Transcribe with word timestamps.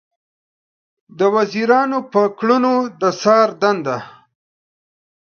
د 1.17 1.21
وزیرانو 1.35 1.99
پر 2.11 2.25
کړنو 2.37 2.75
د 2.99 3.01
څار 3.21 3.49
دنده 3.61 3.97